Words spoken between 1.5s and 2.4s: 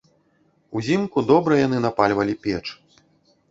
яны напальвалі